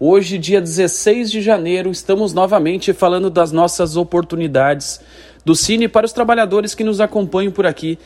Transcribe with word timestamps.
Hoje, 0.00 0.38
dia 0.38 0.60
16 0.60 1.28
de 1.28 1.42
janeiro, 1.42 1.90
estamos 1.90 2.32
novamente 2.32 2.92
falando 2.92 3.28
das 3.28 3.50
nossas 3.50 3.96
oportunidades 3.96 5.00
do 5.44 5.56
Cine 5.56 5.88
para 5.88 6.06
os 6.06 6.12
trabalhadores 6.12 6.72
que 6.72 6.84
nos 6.84 7.00
acompanham 7.00 7.50
por 7.50 7.66
aqui. 7.66 7.98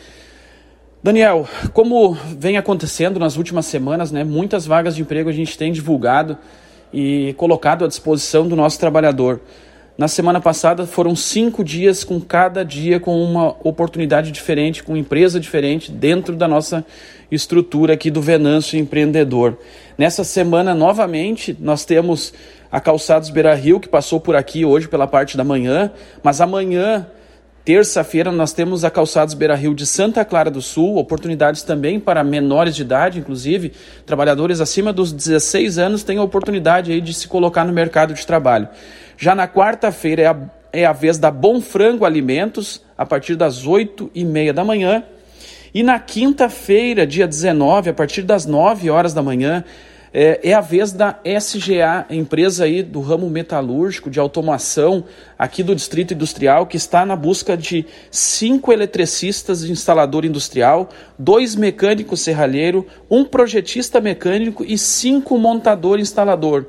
Daniel, 1.02 1.46
como 1.74 2.16
vem 2.38 2.56
acontecendo 2.56 3.20
nas 3.20 3.36
últimas 3.36 3.66
semanas, 3.66 4.10
né, 4.10 4.24
muitas 4.24 4.64
vagas 4.64 4.96
de 4.96 5.02
emprego 5.02 5.28
a 5.28 5.34
gente 5.34 5.58
tem 5.58 5.70
divulgado 5.70 6.38
e 6.94 7.34
colocado 7.36 7.84
à 7.84 7.88
disposição 7.88 8.48
do 8.48 8.56
nosso 8.56 8.80
trabalhador. 8.80 9.38
Na 9.96 10.08
semana 10.08 10.40
passada 10.40 10.86
foram 10.86 11.14
cinco 11.14 11.62
dias, 11.62 12.02
com 12.02 12.18
cada 12.18 12.64
dia 12.64 12.98
com 12.98 13.22
uma 13.22 13.54
oportunidade 13.62 14.32
diferente, 14.32 14.82
com 14.82 14.96
empresa 14.96 15.38
diferente 15.38 15.92
dentro 15.92 16.34
da 16.34 16.48
nossa 16.48 16.84
estrutura 17.30 17.92
aqui 17.92 18.10
do 18.10 18.22
Venâncio 18.22 18.78
Empreendedor. 18.78 19.58
Nessa 19.98 20.24
semana, 20.24 20.74
novamente, 20.74 21.54
nós 21.60 21.84
temos 21.84 22.32
a 22.70 22.80
Calçados 22.80 23.28
Beira 23.28 23.54
Rio, 23.54 23.78
que 23.78 23.88
passou 23.88 24.18
por 24.18 24.34
aqui 24.34 24.64
hoje 24.64 24.88
pela 24.88 25.06
parte 25.06 25.36
da 25.36 25.44
manhã, 25.44 25.92
mas 26.22 26.40
amanhã 26.40 27.06
Terça-feira 27.64 28.32
nós 28.32 28.52
temos 28.52 28.84
a 28.84 28.90
Calçados 28.90 29.34
Beira 29.34 29.54
Rio 29.54 29.72
de 29.72 29.86
Santa 29.86 30.24
Clara 30.24 30.50
do 30.50 30.60
Sul, 30.60 30.96
oportunidades 30.96 31.62
também 31.62 32.00
para 32.00 32.24
menores 32.24 32.74
de 32.74 32.82
idade, 32.82 33.20
inclusive 33.20 33.70
trabalhadores 34.04 34.60
acima 34.60 34.92
dos 34.92 35.12
16 35.12 35.78
anos 35.78 36.02
têm 36.02 36.18
a 36.18 36.24
oportunidade 36.24 36.90
aí 36.90 37.00
de 37.00 37.14
se 37.14 37.28
colocar 37.28 37.64
no 37.64 37.72
mercado 37.72 38.14
de 38.14 38.26
trabalho. 38.26 38.68
Já 39.22 39.36
na 39.36 39.46
quarta-feira 39.46 40.22
é 40.22 40.26
a, 40.26 40.36
é 40.72 40.84
a 40.84 40.92
vez 40.92 41.16
da 41.16 41.30
Bom 41.30 41.60
Frango 41.60 42.04
Alimentos, 42.04 42.82
a 42.98 43.06
partir 43.06 43.36
das 43.36 43.64
8 43.64 44.10
e 44.12 44.24
meia 44.24 44.52
da 44.52 44.64
manhã. 44.64 45.04
E 45.72 45.84
na 45.84 46.00
quinta-feira, 46.00 47.06
dia 47.06 47.24
19, 47.24 47.90
a 47.90 47.94
partir 47.94 48.22
das 48.22 48.46
9 48.46 48.90
horas 48.90 49.14
da 49.14 49.22
manhã, 49.22 49.64
é, 50.12 50.40
é, 50.42 50.52
a 50.52 50.60
vez 50.60 50.90
da 50.90 51.20
SGA, 51.24 52.04
empresa 52.10 52.64
aí 52.64 52.82
do 52.82 53.00
ramo 53.00 53.30
metalúrgico, 53.30 54.10
de 54.10 54.18
automação, 54.18 55.04
aqui 55.38 55.62
do 55.62 55.72
Distrito 55.72 56.14
Industrial, 56.14 56.66
que 56.66 56.76
está 56.76 57.06
na 57.06 57.14
busca 57.14 57.56
de 57.56 57.86
cinco 58.10 58.72
eletricistas 58.72 59.64
de 59.64 59.70
instalador 59.70 60.24
industrial, 60.24 60.88
dois 61.16 61.54
mecânicos 61.54 62.22
serralheiro, 62.22 62.84
um 63.08 63.24
projetista 63.24 64.00
mecânico 64.00 64.64
e 64.64 64.76
cinco 64.76 65.38
montador 65.38 66.00
instalador. 66.00 66.66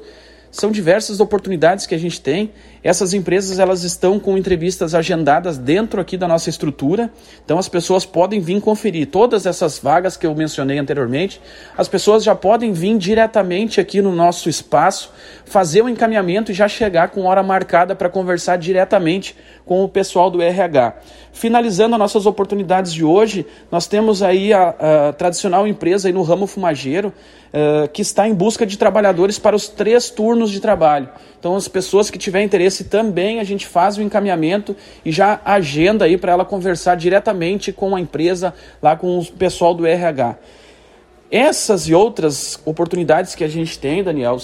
São 0.54 0.70
diversas 0.70 1.20
oportunidades 1.20 1.88
que 1.88 1.96
a 1.96 1.98
gente 1.98 2.22
tem. 2.22 2.52
Essas 2.84 3.12
empresas 3.12 3.58
elas 3.58 3.84
estão 3.84 4.20
com 4.20 4.38
entrevistas 4.38 4.94
agendadas 4.94 5.58
dentro 5.58 6.00
aqui 6.00 6.16
da 6.16 6.28
nossa 6.28 6.48
estrutura. 6.48 7.12
Então 7.44 7.58
as 7.58 7.68
pessoas 7.68 8.06
podem 8.06 8.40
vir 8.40 8.62
conferir 8.62 9.08
todas 9.08 9.48
essas 9.48 9.80
vagas 9.80 10.16
que 10.16 10.28
eu 10.28 10.36
mencionei 10.36 10.78
anteriormente. 10.78 11.42
As 11.76 11.88
pessoas 11.88 12.24
já 12.24 12.36
podem 12.36 12.72
vir 12.72 12.96
diretamente 13.00 13.82
aqui 13.82 14.00
no 14.00 14.12
nosso 14.12 14.48
espaço, 14.48 15.12
fazer 15.44 15.82
o 15.82 15.90
encaminhamento 15.90 16.52
e 16.52 16.54
já 16.54 16.68
chegar 16.68 17.08
com 17.08 17.24
hora 17.24 17.42
marcada 17.42 17.96
para 17.96 18.08
conversar 18.08 18.58
diretamente 18.58 19.36
com 19.66 19.84
o 19.84 19.90
pessoal 19.90 20.30
do 20.30 20.40
RH. 20.40 20.98
Finalizando 21.32 21.96
as 21.96 22.00
nossas 22.00 22.28
oportunidades 22.28 22.94
de 22.94 23.04
hoje, 23.04 23.44
nós 23.72 23.88
temos 23.88 24.22
aí 24.22 24.54
a, 24.54 24.76
a 25.10 25.14
tradicional 25.14 25.66
empresa 25.66 26.08
aí 26.08 26.14
no 26.14 26.22
ramo 26.22 26.46
fumageiro, 26.46 27.12
uh, 27.54 27.88
que 27.90 28.04
está 28.04 28.28
em 28.28 28.34
busca 28.36 28.66
de 28.68 28.78
trabalhadores 28.78 29.40
para 29.40 29.56
os 29.56 29.68
três 29.68 30.12
turnos 30.12 30.43
de 30.52 30.60
trabalho. 30.60 31.10
Então, 31.40 31.56
as 31.56 31.68
pessoas 31.68 32.10
que 32.10 32.18
tiverem 32.18 32.46
interesse 32.46 32.86
também, 32.86 33.40
a 33.40 33.44
gente 33.44 33.68
faz 33.68 33.98
o 33.98 34.02
encaminhamento 34.02 34.76
e 35.04 35.12
já 35.12 35.40
agenda 35.44 36.06
aí 36.06 36.18
para 36.18 36.32
ela 36.32 36.46
conversar 36.46 36.96
diretamente 36.96 37.72
com 37.72 37.96
a 37.96 38.00
empresa, 38.00 38.54
lá 38.82 38.96
com 38.96 39.20
o 39.20 39.26
pessoal 39.26 39.74
do 39.74 39.86
RH. 39.86 40.38
Essas 41.36 41.88
e 41.88 41.96
outras 41.96 42.60
oportunidades 42.64 43.34
que 43.34 43.44
a 43.44 43.48
gente 43.48 43.80
tem, 43.80 44.04
Daniel, 44.04 44.38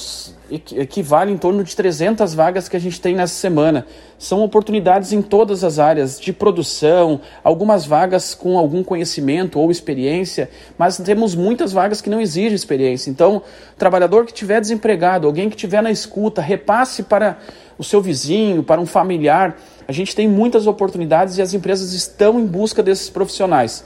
equivalem 0.76 1.36
em 1.36 1.38
torno 1.38 1.64
de 1.64 1.76
300 1.76 2.34
vagas 2.34 2.68
que 2.68 2.76
a 2.76 2.80
gente 2.80 3.00
tem 3.00 3.14
nessa 3.14 3.36
semana. 3.36 3.86
São 4.18 4.42
oportunidades 4.42 5.14
em 5.14 5.22
todas 5.22 5.64
as 5.64 5.78
áreas 5.78 6.20
de 6.20 6.34
produção, 6.34 7.22
algumas 7.44 7.86
vagas 7.86 8.34
com 8.34 8.58
algum 8.58 8.84
conhecimento 8.84 9.60
ou 9.60 9.70
experiência, 9.70 10.50
mas 10.80 10.98
temos 10.98 11.36
muitas 11.36 11.72
vagas 11.72 12.02
que 12.02 12.10
não 12.10 12.20
exigem 12.20 12.56
experiência. 12.56 13.12
Então, 13.12 13.44
trabalhador 13.78 14.26
que 14.26 14.32
estiver 14.32 14.60
desempregado, 14.60 15.28
alguém 15.28 15.48
que 15.48 15.56
estiver 15.56 15.84
na 15.84 15.92
escuta, 15.92 16.42
repasse 16.42 17.04
para 17.04 17.38
o 17.78 17.84
seu 17.84 18.02
vizinho, 18.02 18.64
para 18.64 18.82
um 18.82 18.88
familiar. 18.88 19.60
A 19.88 19.92
gente 19.92 20.16
tem 20.16 20.28
muitas 20.28 20.66
oportunidades 20.66 21.38
e 21.38 21.42
as 21.44 21.54
empresas 21.54 21.94
estão 21.94 22.40
em 22.40 22.48
busca 22.48 22.82
desses 22.82 23.12
profissionais. 23.12 23.86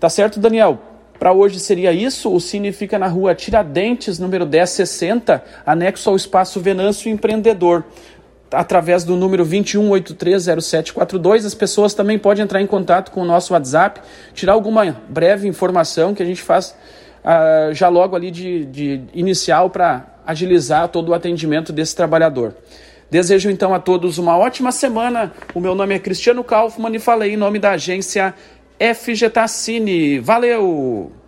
Tá 0.00 0.08
certo, 0.08 0.40
Daniel? 0.40 0.91
Para 1.22 1.32
hoje 1.32 1.60
seria 1.60 1.92
isso. 1.92 2.34
O 2.34 2.40
Cine 2.40 2.72
fica 2.72 2.98
na 2.98 3.06
rua 3.06 3.32
Tiradentes, 3.32 4.18
número 4.18 4.44
1060, 4.44 5.40
anexo 5.64 6.10
ao 6.10 6.16
espaço 6.16 6.58
Venâncio 6.58 7.08
Empreendedor. 7.08 7.84
Através 8.50 9.04
do 9.04 9.14
número 9.14 9.46
21830742, 9.46 11.46
as 11.46 11.54
pessoas 11.54 11.94
também 11.94 12.18
podem 12.18 12.42
entrar 12.42 12.60
em 12.60 12.66
contato 12.66 13.12
com 13.12 13.22
o 13.22 13.24
nosso 13.24 13.52
WhatsApp, 13.52 14.00
tirar 14.34 14.54
alguma 14.54 14.96
breve 15.08 15.46
informação 15.46 16.12
que 16.12 16.24
a 16.24 16.26
gente 16.26 16.42
faz 16.42 16.74
uh, 17.24 17.72
já 17.72 17.88
logo 17.88 18.16
ali 18.16 18.32
de, 18.32 18.64
de 18.64 19.02
inicial 19.14 19.70
para 19.70 20.04
agilizar 20.26 20.88
todo 20.88 21.10
o 21.10 21.14
atendimento 21.14 21.72
desse 21.72 21.94
trabalhador. 21.94 22.52
Desejo 23.08 23.48
então 23.48 23.72
a 23.72 23.78
todos 23.78 24.18
uma 24.18 24.36
ótima 24.36 24.72
semana. 24.72 25.32
O 25.54 25.60
meu 25.60 25.76
nome 25.76 25.94
é 25.94 26.00
Cristiano 26.00 26.42
Kaufmann 26.42 26.96
e 26.96 26.98
falei 26.98 27.34
em 27.34 27.36
nome 27.36 27.60
da 27.60 27.72
agência 27.72 28.34
FG. 28.82 30.18
Valeu! 30.20 31.21